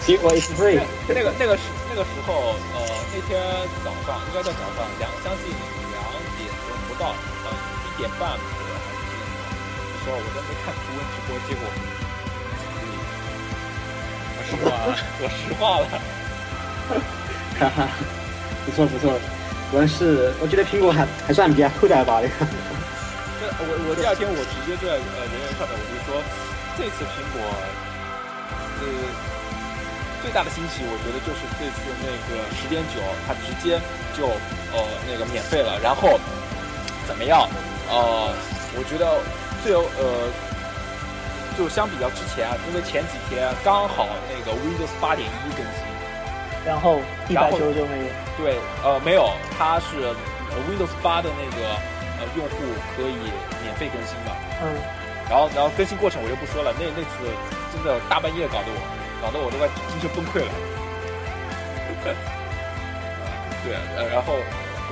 [0.07, 0.81] 结果 is free。
[1.09, 2.79] 那个那个时那个时候，呃，
[3.13, 3.41] 那天
[3.85, 5.51] 早上应该在早上两将近
[5.93, 5.99] 两
[6.39, 9.43] 点钟不到，呃，一点半左右还是几点钟？
[9.91, 11.63] 那时候我都没看图文直播，结果，
[12.77, 12.85] 嗯，
[14.37, 15.87] 我实话了，我实话了。
[17.59, 17.89] 哈哈，
[18.65, 19.19] 不错不错，
[19.73, 22.35] 主要是我觉得苹果还还算比较厚道吧，这个。
[23.41, 26.23] 这我我第二天我直接在呃人人上面我就说，
[26.79, 27.41] 这次苹果，
[28.81, 28.85] 呃，
[30.27, 33.79] 最大的惊喜，我觉得就是这次那个十点九，它直接
[34.11, 34.27] 就
[34.75, 36.19] 呃那个免费了，然后
[37.07, 37.47] 怎么样？
[37.87, 38.35] 呃，
[38.75, 39.23] 我觉得
[39.63, 40.27] 最有呃，
[41.57, 45.87] 就相比较之前，因为前几天刚好那个 Windows 八点一更新，
[46.67, 46.99] 然后
[47.31, 50.11] 一百九十九美元，对，呃，没有，它是
[50.51, 51.71] 呃 Windows 八的那个
[52.19, 52.67] 呃用户
[52.99, 53.15] 可以
[53.63, 54.35] 免费更新的。
[54.59, 54.75] 嗯，
[55.31, 57.31] 然后然后更新过程我就不说了，那那次
[57.71, 58.83] 真的大半夜搞得我，
[59.21, 60.53] 搞得我都快精神崩溃了。
[63.67, 64.39] 对，呃，然后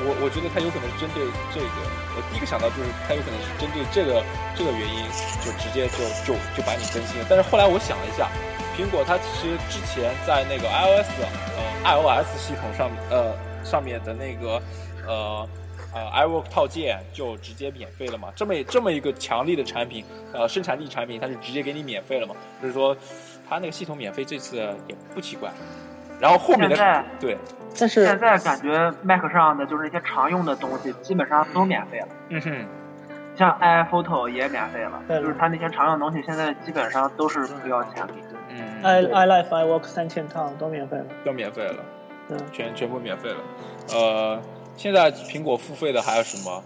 [0.02, 1.22] 我我觉得他有可能是针对
[1.54, 1.78] 这个，
[2.18, 4.18] 我第一个想到就是他有可能是针对这个
[4.58, 5.06] 这个原因，
[5.38, 7.26] 就直接就就就把你更新了。
[7.30, 8.26] 但是后来我想了一下，
[8.74, 11.06] 苹果它其实之前在那个 iOS
[11.54, 13.30] 呃 iOS 系统上呃
[13.62, 14.60] 上面的那个
[15.06, 15.48] 呃
[15.94, 18.32] 呃 iWork 套件就直接免费了嘛。
[18.34, 22.34] 这么这么一个强力的产品，呃生产力产品，它是直接给你免费了嘛？
[22.60, 22.96] 就是说
[23.54, 24.56] 它那个系统免费这次
[24.88, 25.48] 也不奇怪。
[26.18, 27.36] 然后后面的对，
[27.78, 32.08] 但是现在感觉 Mac 上的就是那些常用的东西，基本上都免费了。
[32.30, 32.66] 嗯哼，
[33.36, 38.14] 像 iPhoto 也免费了，对就是它那些常用的东西，现在基本上都是不要钱的。
[38.48, 41.76] 嗯，，i iLife、iWork 三千套都免费了，都免费了。
[42.30, 43.36] 嗯，全全部免费了。
[43.92, 44.40] 呃，
[44.76, 46.62] 现在苹果付费的还有什么？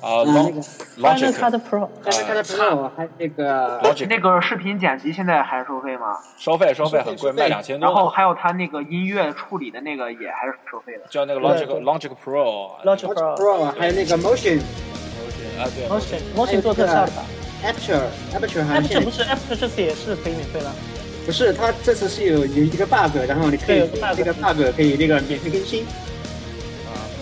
[0.00, 0.60] 啊、那个
[0.98, 6.16] Logic Final Cut Pro，但是它的 Pro 还有那个那个视频剪辑现在还收费吗？
[6.36, 8.08] 收费收费很贵，卖两千多然后。
[8.08, 11.00] 还有它那个音乐处理的那个也还是收费的。
[11.10, 12.70] 叫那个 Logic Logic Pro。
[12.84, 14.60] Logic Pro 还有那个 Motion
[15.58, 17.24] 啊，对 Motion Motion 做特效的吧
[17.64, 20.72] Aperture Aperture 还？Aperture 现不是 Aperture 这次也是可以免费了，
[21.26, 25.84] 不是，它这次是有有一个 bug，然后你可以对有个 bug 这个 bug 可以那个免费更新。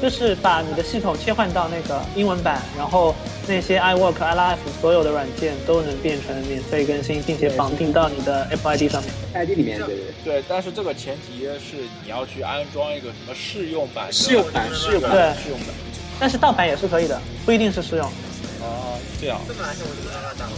[0.00, 3.14] 就是把你的系统切换到那个英文版，然后
[3.46, 9.12] 那些 iWork、iLife 所有的软件都能变成免费更新，并且绑定到你的 Apple ID 上面。
[9.34, 14.12] ID 里面对对对，对，但是这个前提是你要去安装一个什么试用版。
[14.12, 15.68] 试用版试用版对试用版。
[16.18, 18.06] 但是盗版也是可以的，不一定是试用。
[18.60, 19.40] 哦，这样。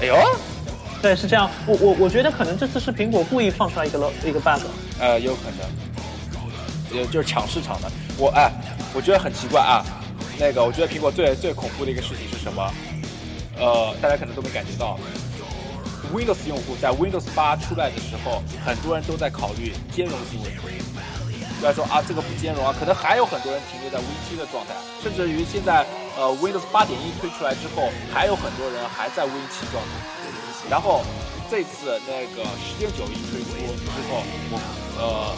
[0.01, 0.17] 哎呦，
[1.01, 1.49] 对，是这样。
[1.67, 4.63] 我我我觉得可能这次是苹果故意放出来一个 lo- 一个 bug。
[5.01, 7.91] 呃，有可能，也就是抢市场的。
[8.17, 8.53] 我哎，
[8.95, 9.85] 我觉得很奇怪啊。
[10.39, 12.73] 那个，我觉得苹果最最恐怖的一个事情是什么？
[13.59, 14.99] 呃，大家可能都没感觉到。
[16.15, 20.59] Windows 用户在 Windows 八出来的时候，很多人都在考虑兼容性问题。
[21.61, 24.73] 不要说啊，这个不兼容啊，可能还有很多人停留在 Win 七的状态，
[25.03, 25.85] 甚至于现在
[26.17, 30.71] 呃 Windows 八点一推出来之后，还有很多人还在 Win 七状态。
[30.71, 31.03] 然后
[31.51, 33.53] 这次那个十点九一推出
[33.85, 34.57] 之后，我
[34.97, 35.35] 呃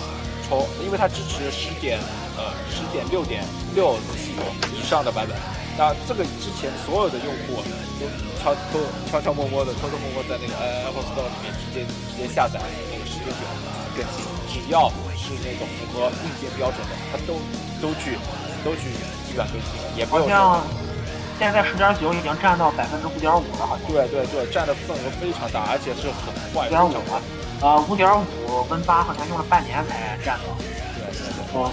[0.51, 1.97] 从因为它支持十点
[2.35, 4.43] 呃十点六点六系统
[4.75, 5.39] 以上的版本，
[5.79, 7.63] 那这个之前所有的用户
[8.03, 8.11] 都
[8.43, 12.59] 悄偷悄悄摸摸的偷偷摸摸在那个呃 Apple Store 里面直接直接下载
[12.91, 13.47] 那个十点九
[13.95, 17.39] 更新，只要是那个符合硬件标准的，它都
[17.79, 18.19] 都去
[18.67, 18.91] 都去
[19.31, 20.67] 基本上更新了，也不用好像
[21.39, 23.87] 现在十点九已经占到百分之五点五了，好像。
[23.87, 27.23] 对对对，占的份额非常大，而且是很快，非五点五常快。
[27.61, 28.25] 呃，五点五
[28.70, 30.57] Win 八好像用了半年才占到。
[30.96, 31.40] 对对对。
[31.53, 31.70] 哦，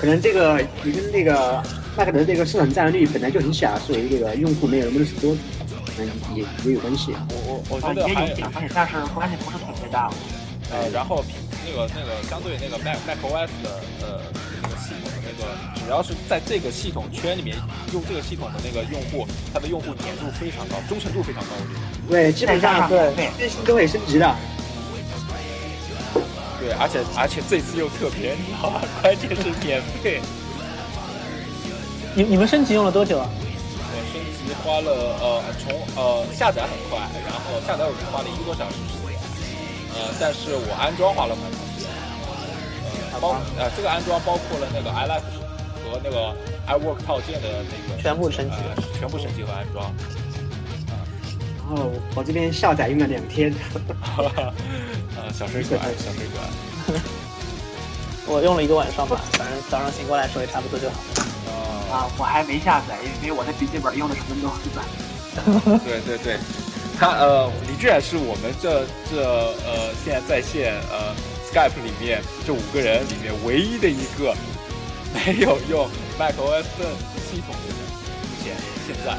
[0.00, 1.62] 可能这个你跟那个
[1.96, 5.36] Mac 的这个市场占有率本来就很小，所以这个用户没有 Windows 多，
[5.84, 7.12] 可能也也有关系。
[7.28, 10.10] 我我我啊，觉得也有关系，但是关系不是特别大。
[10.70, 13.68] 呃，然后苹那个那个相对那个 Mac Mac OS 的
[14.00, 14.22] 呃
[14.62, 17.54] 那个系统的那个，只要是在这个系统圈里面
[17.92, 22.08] 用这个系统的那个用户，它的用户粘度非常高，忠诚度非常高，我觉得。
[22.08, 24.34] 对，基本上对对更新都会升级的。
[26.62, 28.80] 对，而且而且这次又特别，你知道吧？
[29.02, 30.20] 关键是免费。
[32.14, 33.26] 你你们升级用了多久啊？
[33.26, 39.18] 我升级花了呃从呃下载很快，然后下载我只花了一个多小时时间，
[39.96, 41.90] 呃，但是我安装花了蛮长时间。
[43.12, 45.34] 呃，包呃这个安装包括了那个 iLife
[45.82, 46.32] 和那个
[46.68, 49.92] iWork 套件的那个全部升级呃，全部升级和安装。
[51.58, 53.54] 然后我这边下载用了两天，
[55.22, 57.00] 呃，小水管，小水管。
[58.26, 60.96] 我用了一个晚上吧，反正早上醒过来时候也差不多就好。
[61.14, 64.84] 了，啊，我还没下载，因为我的笔记本用的是 Windows 版。
[65.84, 66.38] 对对对，
[66.98, 69.22] 他呃，李志远是我们这这
[69.64, 71.14] 呃现在在线呃
[71.50, 74.34] Skype 里面这五个人里面唯一的一个
[75.14, 76.66] 没有用 macOS
[77.30, 78.54] 系统的人，目前
[78.86, 79.16] 现现在。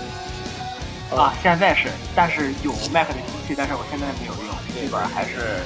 [1.16, 5.62] 啊，现在是，但是有 Mac 的机器，但是我现在没有用，基本上还是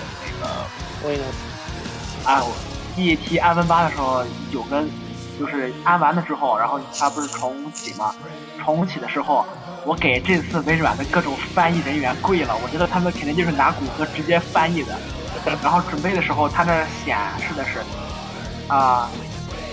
[1.03, 2.55] 那个 Windows 啊，我
[2.95, 4.83] 第一梯安 Win 八的时候有个，
[5.39, 8.13] 就是安完了之后，然后它不是重启吗？
[8.63, 9.45] 重启的时候，
[9.85, 14.97] 我给这次微软的各种翻译人员跪了，我觉得他们肯定就是拿谷歌直接翻译的。
[15.63, 17.79] 然后准备的时候，它那显示的是
[18.67, 19.09] 啊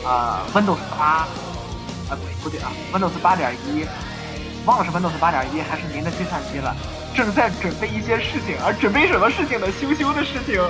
[0.05, 1.27] 啊 Windows 八，
[2.09, 3.85] 啊不对啊 Windows 八点一。
[4.67, 6.75] 忘了是 Windows 八点一还是您的计算机了，
[7.15, 9.67] 正在准备一些事情，而准备什么事情呢？
[9.81, 10.61] 羞羞的事情。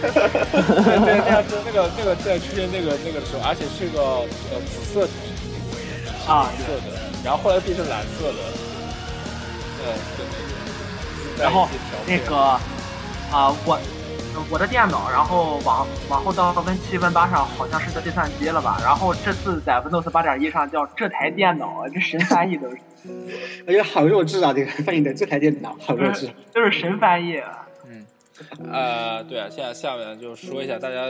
[0.00, 0.08] 对
[1.04, 4.00] 对，那样子那个那个在出现那个那个的时候，而且是个
[4.50, 5.12] 呃紫色的
[6.26, 8.38] 啊，紫色的，然后后来变成蓝色的，
[9.78, 10.24] 对对。
[11.42, 11.68] 然后
[12.06, 12.36] 那个
[13.30, 13.78] 啊，我
[14.50, 18.78] 我的电脑，然后往往后到 Win 七 Win 八上好像是个计算机了吧？
[18.82, 22.78] 然后这次在 Windows 八点一上叫这台电脑，这神翻译都是。
[23.66, 24.52] 我觉得好弱智啊！
[24.52, 27.40] 这个翻译的这台电脑好弱智， 都是神翻译。
[27.86, 28.06] 嗯，
[28.70, 31.08] 呃，对啊，现在下面就说一下大家，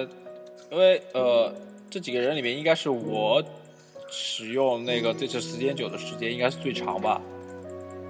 [0.71, 1.53] 因为呃，
[1.91, 3.43] 这几个人里面应该是我
[4.09, 7.21] 使用那个这次时间久的时间应该是最长吧？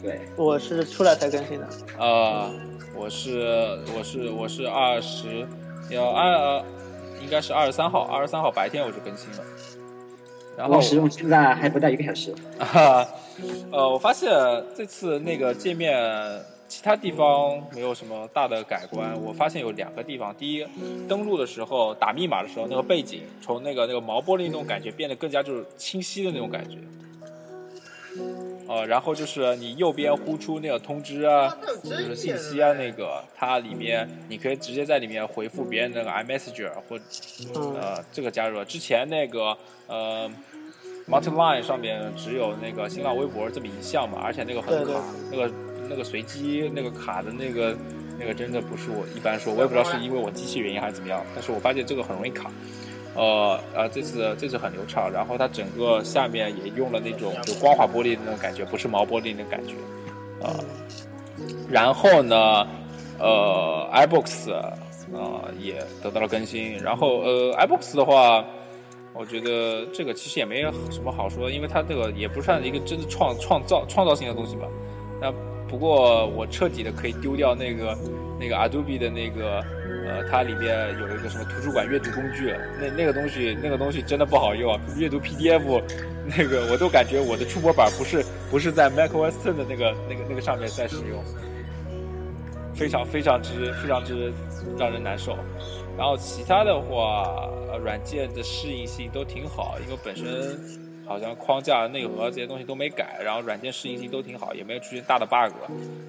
[0.02, 1.68] 对，我是出来才更新的。
[1.98, 2.50] 呃，
[2.96, 5.46] 我是我是我是二十
[5.90, 6.62] 要二，
[7.22, 9.44] 应该是二十三号，二十三号白天我就更新了。
[10.56, 12.34] 然后我使用现在还不到一个小时。
[12.58, 13.06] 啊，
[13.72, 14.30] 呃，我发现
[14.76, 15.98] 这次那个界面
[16.68, 19.12] 其他地方没有什么大的改观。
[19.22, 20.66] 我发现有两个地方，第一，
[21.08, 26.76] 登录的时候打密码的时候，那个背景从那个那个毛玻璃那种感觉变得更加就是清晰的那种感觉。
[28.70, 36.96] 呃，然后就是你右边呼出那个通知啊，就是信息啊，那个它里面你可以直接在里面回复别人那个 iMessage 或
[37.80, 38.64] 呃这个加入了。
[38.64, 40.30] 之前那个呃
[41.09, 45.02] Multiline 上面只有那个新浪微博这么一项嘛，而且那个很对对卡，
[45.33, 45.52] 那个
[45.88, 47.76] 那个随机那个卡的那个
[48.20, 52.48] 那个真的不是我一般说，我也不知道是因为我机器原因还是怎么样，但是我发现这个很容易卡。
[53.14, 59.75] 呃呃，这次这次很流畅，然后它整个下面也用了那种就光滑玻璃的那种感觉，不是毛玻璃那种感觉，
[60.46, 60.55] 啊、
[61.68, 62.66] 然后呢，
[63.18, 64.53] 呃，iBooks
[65.12, 68.44] 呃也得到了更新，然后呃，iBooks 的话，
[69.12, 74.68] 我觉得这个其实也没什么好说，因为它这个也不算一个真的创创造创造性的东西吧。
[75.20, 75.33] 那
[75.68, 77.99] 不过我彻底的可以丢掉那个
[78.38, 79.62] 那个 Adobe 的那个
[80.06, 85.82] 呃，它里面有一个什么图书馆阅读工具，那那个东西那个东西真的不好用，阅读 PDF
[86.36, 91.22] 那个我都感觉我的触摸板不是不是在 macOS 10的那个那个那个上面在使用，
[92.74, 94.32] 非常非常之非常之
[94.78, 95.36] 让人难受。
[95.98, 97.48] 然后其他的话，
[97.82, 100.58] 软件的适应性都挺好，因为本身
[101.11, 105.53] 好像框架、内核这些东西都没改，然后软件适应性都挺好，也没有出现大的 bug。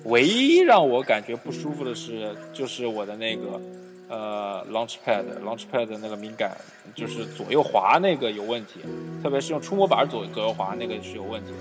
[0.03, 3.59] 唯一让我感觉不舒服的是，就是我的那个
[4.07, 6.55] 呃 Launchpad Launchpad 那个敏感，
[6.93, 8.81] 就是左右滑那个有问题，
[9.23, 11.51] 特别是用触摸板左左右滑那个是有问题。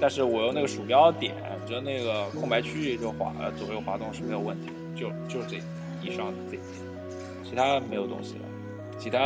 [0.00, 1.32] 但是我用那个鼠标点
[1.68, 5.58] 着那个空白区域就滑左右滑动是没有问题，就就这
[6.02, 6.62] 以上这一点，
[7.48, 8.47] 其他没有东西了。
[8.98, 9.18] 其他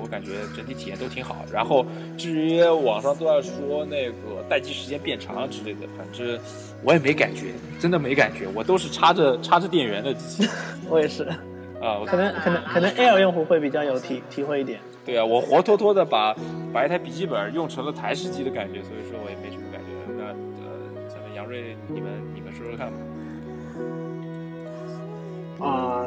[0.00, 1.44] 我感觉整体体验都挺好。
[1.52, 1.84] 然后
[2.16, 6.38] 至于网上都在说那个待机时间变长之类的，反正
[6.84, 8.46] 我也没感觉，真的没感觉。
[8.54, 10.50] 我都是插着插着电源的机器
[10.88, 11.24] 我也是，
[11.80, 14.80] 啊，我可能可能可能 Air 用户会比较有体体会一点。
[15.04, 16.36] 对啊，我活脱脱的把
[16.72, 19.88] 把一台笔记本用成了台式机的感觉，所以说我也没什么感觉。
[20.18, 22.96] 那呃，咱们杨瑞，你们你们说说看吧。
[25.66, 26.06] 啊、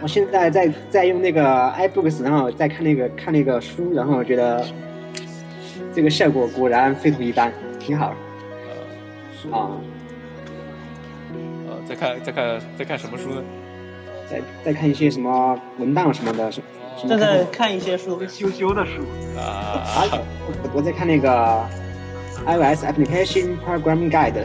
[0.00, 1.42] 我现在在在用那个
[1.78, 4.64] iBooks，然后再看那个看那个书，然后我觉得
[5.94, 8.14] 这个效果果然非同一般，挺好
[9.50, 9.70] 啊。
[11.68, 13.42] 呃，再看在看在看什么书呢？
[14.30, 16.60] 在在看一些什么文档什么的，什
[16.98, 19.02] 什么正在看看一些书，羞羞的书，
[19.38, 21.64] 啊，啊，我我在看那个
[22.44, 24.44] iOS Application Programming Guide，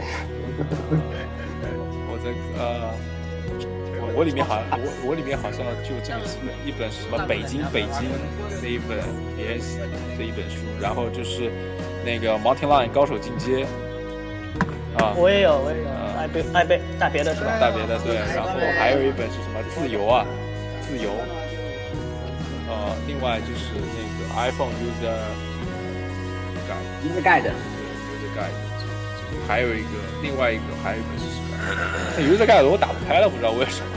[2.08, 2.90] 我在呃，
[4.14, 8.06] 我我里面好像我我里面好像就这么几本，一本是什么北京北京
[8.62, 9.02] 那一本
[9.36, 11.50] 别人写的一本书，然后就是
[12.04, 13.66] 那个 Mountain Lion 高手进阶
[14.98, 17.58] 啊，我也有，我也有啊爱贝爱贝大别的是吧？
[17.58, 20.24] 大别的对，然后还有一本是什么自由啊，
[20.80, 21.10] 自由，
[22.70, 25.10] 呃，另外就是那个 iPhone User
[26.70, 27.02] Guide。
[27.02, 28.54] 一个 Guide，对 User Guide，
[29.48, 29.90] 还有一个
[30.22, 31.50] 另外一个还有一个是什么？
[32.16, 33.90] 那 User Guide 我打不开了，不知道为什么。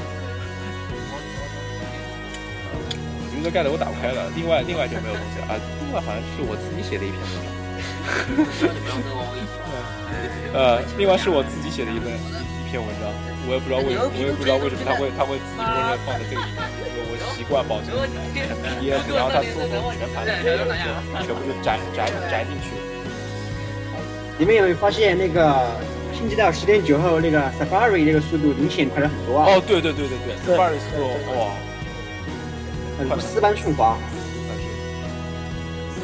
[3.37, 5.55] User Guide 我打不开了，另外另外就没有东西了啊。
[5.85, 7.45] 另外好像是我自己写的一篇文章，
[10.57, 13.07] 呃，另外是我自己写的一份一一篇文章，
[13.47, 17.93] 我也不知道为什么，我也不知道为什么他会他会自己默认放在这个里面，因为我习惯保存
[18.33, 20.65] PDF，然后他做成全盘的 PDF，
[21.23, 22.73] 全部就摘摘摘进去。
[24.37, 25.65] 你们有没有发现那个
[26.13, 29.45] 拼接到十点九后那个 Safari 那个速度明显快了很多啊？
[29.49, 31.03] 哦，对对对对对对，Safari 速度
[31.37, 31.53] 哇，
[32.97, 33.97] 很丝般顺滑。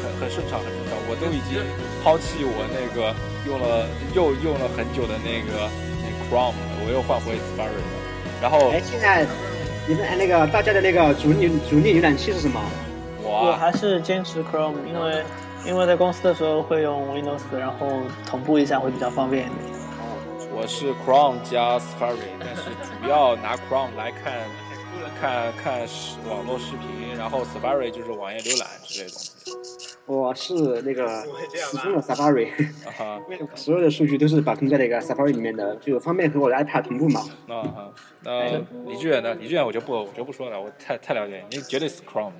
[0.02, 0.94] 很很顺畅，很顺畅。
[1.08, 1.60] 我都已经
[2.02, 3.14] 抛弃我那个
[3.46, 5.68] 用了又用了很久的那个
[6.00, 7.84] 那 Chrome 了，我又换回 Safari 了。
[8.40, 9.26] 然后哎，现在
[9.86, 12.60] 你们哎那个大家的那个主力主力浏览器是什么？
[13.22, 15.24] 我哇，还是坚持 Chrome，因为
[15.66, 17.88] 因为在公司的时候会用 Windows，然后
[18.26, 19.74] 同步一下会比较方便一点。
[20.56, 24.32] 我是 Chrome 加 Safari，但是主要拿 Chrome 来看
[25.24, 29.90] 看看视网络视频，然后 Safari 就是网页浏览之类的东西。
[30.04, 32.50] 我是那个始终的 Safari，
[32.86, 33.20] 啊哈，
[33.56, 37.22] 所有的数据都是保存在那个 Safari 里面的，就方便和我的 iPad 同步嘛。
[37.46, 37.90] 那哈，
[38.22, 39.34] 那李志远呢？
[39.36, 42.32] 李志远我就不我就不说了，我太太了解你，你绝对是 Chrome。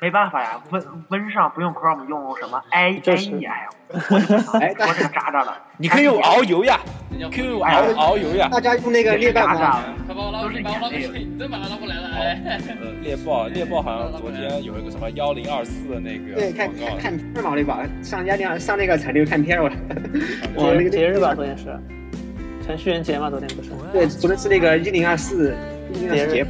[0.00, 3.66] 没办法呀，Win Win 上不用 Chrome，用什么 I 就 I 是 E 哎
[4.08, 5.56] 我这个渣渣了。
[5.76, 8.48] 你可以用遨游呀，你可以用遨遨游呀。
[8.50, 12.60] 大家用那个猎豹渣渣吗？，他把我拉，都是把我拉眼泪过去，真把它拉过来了，哎。
[12.80, 16.68] 呃，猎豹，猎豹好像昨天有一个什么幺零二四的那个对，看
[17.00, 17.86] 看片儿嘛，对吧？
[18.02, 19.74] 上家那上那个彩六看片儿了。
[20.56, 21.64] 哦，那个节日吧，昨天是
[22.66, 23.70] 程序员节嘛，昨天不是？
[23.92, 25.54] 对，昨天是那个一零二四
[25.92, 26.46] 一零二四节，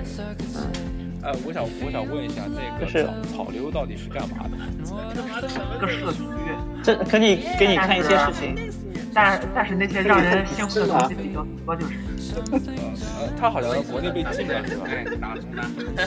[1.25, 4.57] 呃，我想我想问一下，那个就是草草溜到底是干嘛的？
[5.81, 6.21] 个社区，
[6.83, 8.55] 这可以给你看一些事情。
[9.15, 11.95] 但但是那些让人兴奋的东西比较多，就是
[12.51, 12.61] 呃
[13.21, 14.87] 呃，他好像国内被禁了是吧？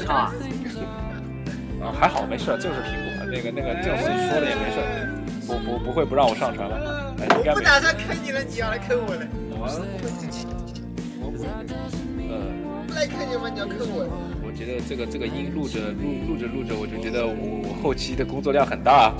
[0.14, 0.34] 啊，
[1.82, 4.78] 啊，还好没事，这个是苹果，那个那个这种东西说的也没事，
[5.48, 7.66] 不不不会不让我上传了，哎，应该没事。
[7.66, 9.26] 算坑你了，你要来坑我了。
[12.30, 12.36] 呃，
[12.88, 13.50] 不来坑你吗？
[13.52, 14.06] 你要坑我。
[14.58, 19.14] 我觉得这个这个音录着录录着录着，我就觉得我我后期的工作量很大。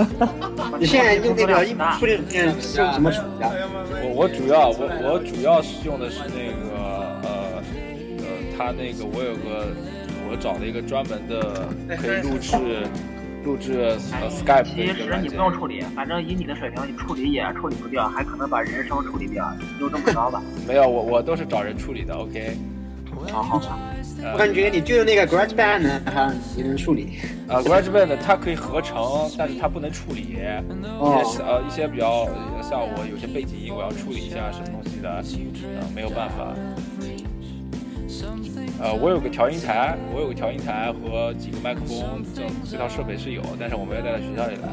[0.80, 3.52] 你现在用那个音处理软件是用什么处理啊？
[4.00, 6.80] 我我主要我我主要是用的是那个
[7.20, 7.60] 呃
[8.16, 8.24] 呃，
[8.56, 9.68] 它那个我有个
[10.30, 11.68] 我找了一个专门的
[12.00, 12.56] 可以录制
[13.44, 15.34] 录制呃 Skype 的一其实你不。
[15.34, 20.42] 用处理，反正以你的水平，你处理也处理不掉，还可能把人声处理掉，你就这么着吧。
[20.66, 22.14] 没有，我我都是找人处理的。
[22.14, 22.56] OK，
[23.30, 23.78] 好好吧，
[24.32, 27.18] 我感觉你就用那个 GarageBand 呢，它也能处理。
[27.46, 30.22] 呃，GarageBand 它可以合成，但是它不能处理。
[30.22, 30.62] 一些
[30.98, 35.22] 哦，呃一些比较呃像我有些背景音，我要处理一下什么东西的，
[35.80, 36.54] 呃没有办法。
[38.80, 44.68] 呃，我有个调音台，我有个调音台和几个麦克风，这这套设备是有，但是我没有带到学校里来。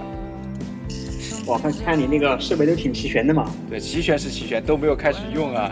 [1.45, 3.51] 我看看你那个设备都挺齐全的嘛。
[3.69, 5.71] 对，齐全是齐全，都没有开始用啊。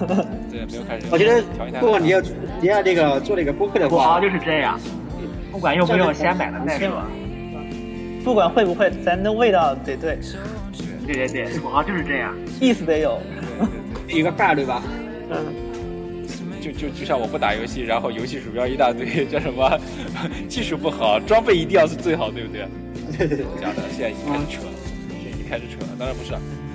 [0.50, 1.06] 对，没有开始。
[1.10, 2.20] 我觉得调音台如果你要
[2.60, 4.78] 你要那个做那个播客的土话豪，就是这样，
[5.52, 7.02] 不管用不用，先买了再说。
[8.24, 10.18] 不管会不会，咱的味道得对，
[11.06, 12.34] 对对对，土豪就是这样。
[12.60, 13.18] 意思得有。
[14.08, 14.82] 一个范儿对吧？
[15.30, 15.36] 嗯，
[16.60, 19.78] 就就就像我不打游戏，然后游戏鼠标一大堆，叫什么
[20.48, 22.66] 技术不好，装备一定要是最好，对不对？
[23.16, 23.46] 对对对。
[23.60, 24.72] 假的，现在已经开始扯了，
[25.08, 25.88] 现在已经开始扯了。
[25.98, 26.32] 当然不是，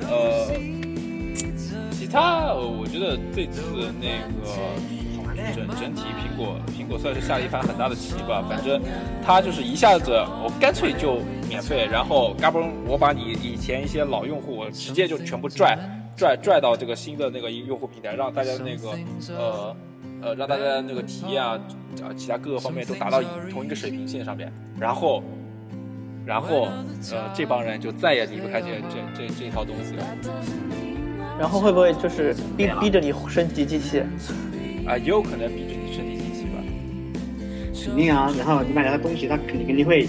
[0.08, 0.48] 呃，
[2.04, 3.62] 其他我觉得这次
[4.02, 4.52] 那个
[5.56, 8.44] 整整体苹果苹果算是下了一盘很大的棋吧。
[8.50, 8.82] 反正
[9.26, 10.12] 它就是一下子
[10.44, 15.80] 我干脆就免费，然后嘎嘣我把你以前一些老用户我直接就全部拽
[16.18, 18.90] 拽拽到这个新的那个用户平台，让大家那个
[19.38, 19.74] 呃。
[20.22, 21.60] 呃，让大家那个体验啊，
[22.16, 25.22] 其他各个方面都达到同一个水平线上面，然后
[26.26, 26.70] 然后，
[27.12, 30.06] 呃，这帮人就再也离不开这这这这套东西了。
[31.40, 34.02] 然后会不会就是逼逼着你升级机器？
[34.86, 36.62] 啊，也有可能逼着你升级机器吧。
[37.86, 40.08] 肯定啊，然后你买了个东西，他肯定肯定会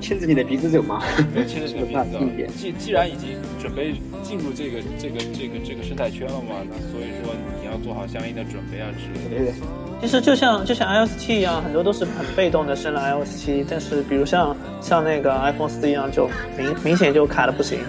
[0.00, 1.02] 牵着你的鼻子走嘛。
[1.34, 2.20] 对，牵着你的鼻子走。
[2.56, 9.36] 既既然已经准备进入这个这个这个这个生态圈了嘛，那所以说你要做好相应的准备啊之类的。
[9.36, 9.54] 对对。
[10.00, 17.80] 其实就像就像 iOS 七一样，很多都是很被动的升了 iOS 七，但是比如像像那个 iPhone 四一样，就明明显就卡的不行。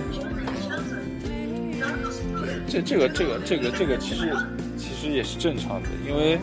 [2.72, 4.34] 这这个这个这个这个其实
[4.78, 6.40] 其实也是正常的，因为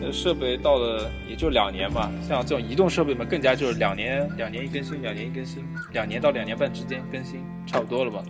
[0.00, 8.22] 呃设备到了也就两年嘛，像这种移动设备嘛，更加就是两年两年一更新，两年一更新，两年到两年半之间更新，差不多了吧？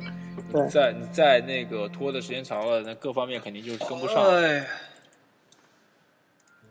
[0.51, 4.24] 对你在你在那个拖的时间长了，那各方面肯定就是跟不上。
[4.24, 4.66] 哎，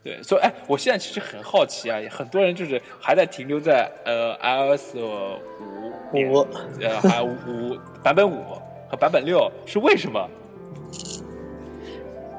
[0.04, 6.48] 对，所以哎，我现在其实很好奇啊，很多人就是还在停留在呃 iOS 五点五
[6.82, 8.44] 呃，还有五版本五
[8.90, 10.28] 和版本六是为什么？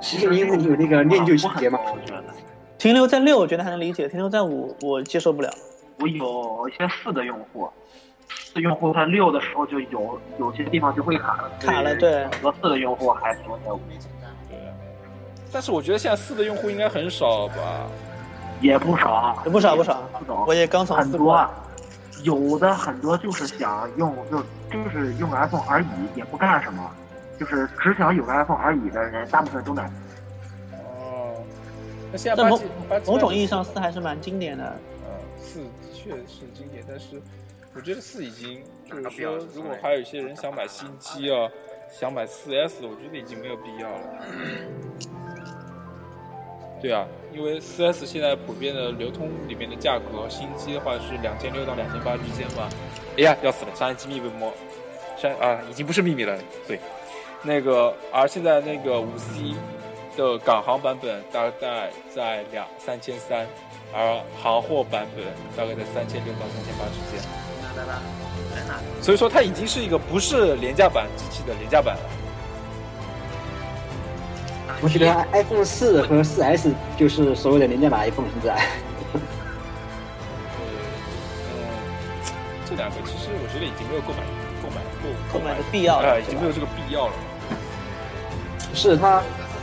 [0.04, 1.80] 其实因为你有那个练就情节嘛。
[1.82, 2.22] 我觉得
[2.76, 5.50] 停留在六，我觉得还能理解；停留在五，我接受不了。
[5.98, 7.66] 我有一些四的用户，
[8.28, 13.80] 四用户他六的时候就有有些地方就会卡了，卡了对很多四的用户还停留在五，
[14.50, 14.58] 对，
[15.50, 17.54] 但是我觉得现在四的用户应该很少吧？
[18.60, 21.48] 也不少，也不少不少不少，我也刚从四很多，
[22.22, 24.38] 有的很多就是想用就
[24.70, 26.90] 就是用个 iPhone 而已，也不干什么，
[27.38, 29.90] 就是只想有个 iPhone 而已的人，大部分都买。
[30.72, 31.34] 哦，
[32.12, 32.60] 那现在但某
[33.06, 34.64] 某种意义上，四还是蛮经典的。
[34.64, 35.10] 呃，
[35.42, 37.20] 四的确是经典，但是
[37.74, 41.48] 我觉得四已经就是说，如果还有一些人想买新机啊，
[41.90, 44.00] 想买四 S，我觉得已经没有必要了。
[46.80, 52.68] 对啊，因为四 S 现在普遍的流通里面的价格，新机的话是两千六到两千八之间吧。
[53.16, 54.52] 哎呀，要死了，商业机密被摸，
[55.16, 56.38] 商啊已经不是秘密了。
[56.68, 56.78] 对，
[57.46, 59.54] 那个而现在那个五 C
[60.16, 63.46] 的港行版本大概在两三千三，
[63.92, 67.20] 而行货版本大概在三千六到三千八之间。
[67.60, 68.00] 来来来，
[68.54, 68.80] 在哪？
[69.02, 72.02] 所以说它已经是一个不是廉价版机器的廉价版了。
[74.80, 78.66] 我觉得 iPhone 四和四 S 就是所谓的廉价版 iPhone 现在。
[79.12, 79.20] 嗯，
[82.64, 84.18] 这两个其实我觉得已经没有购买
[84.62, 87.12] 购买购购买的必要了啊，已经没有这个必要了。
[88.74, 89.22] 是它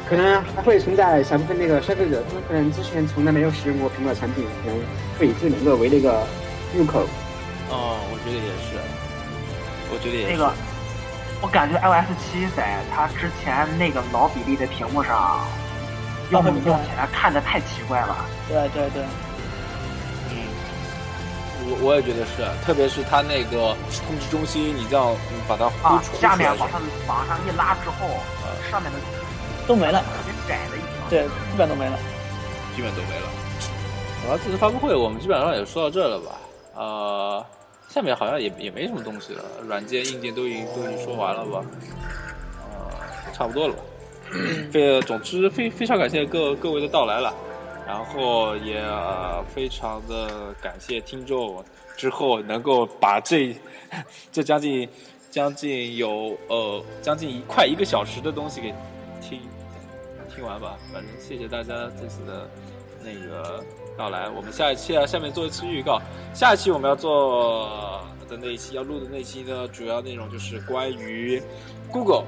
[0.10, 4.80] 可能还会存在小部分那个消费者，他们可能之前从来没有使用过苹果产品，可能
[5.20, 6.24] 会以这两个为那个
[6.76, 7.02] 入口。
[7.70, 8.78] 哦，我觉得也是，
[9.92, 10.32] 我觉得也是。
[10.32, 10.52] 那个，
[11.42, 15.46] 我感觉 iOS 七在它之前那个老比例的屏幕上，
[16.32, 18.26] 用用起来看着太奇怪了。
[18.50, 19.08] 对对对，嗯，
[21.72, 23.74] 我我也觉得是，特别是它那个
[24.06, 28.08] 控制中心，你这样嗯把它呼啊，下面往上往上一拉之后，
[28.44, 28.98] 呃上面的
[29.66, 30.00] 都没了。
[30.00, 31.10] 特别窄的一层。
[31.10, 31.98] 对，基本都没了。
[32.76, 33.28] 基本都没了。
[34.24, 36.32] 然后这次发布会我们基本上也说到这了吧？
[36.76, 37.46] 呃，
[37.90, 41.62] 下面好像也也没什么东西了，软件、硬件都已经都已经说完了吧？
[42.74, 43.82] 呃，差不多了吧？
[44.72, 47.34] 非总之非非常感谢各各位的到来了，
[47.92, 48.82] 然后也、
[49.54, 51.62] 非常的感谢听众
[51.98, 53.54] 之后能够把这
[54.32, 54.88] 这将近
[55.30, 58.74] 将近有呃将近一快一个小时的东西给
[59.20, 59.42] 听
[60.34, 60.78] 听完吧。
[60.94, 62.50] 反正谢谢大家这次的
[63.04, 63.62] 那个
[63.98, 66.02] 到来，我们下一期啊下面做一次预告，
[66.34, 71.44] 下一期我们要做的那一期要录的那期呢，主要内容就是关于
[71.92, 72.24] Google。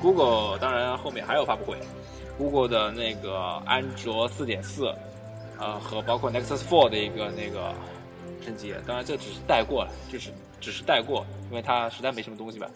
[0.00, 1.76] Google 当然后面还有发布会
[2.38, 3.36] ，Google 的那个
[3.66, 4.94] 安卓四点四，
[5.58, 7.74] 呃和包括 Nexus Four 的一个那个
[8.40, 10.30] 升级，当然这只是带过了，就是
[10.60, 12.70] 只是带过，因为它实在没什么东西吧。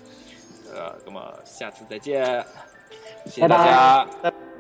[0.75, 2.45] 呃，那么下次再见，
[3.27, 4.05] 谢谢大家。
[4.23, 4.52] 拜拜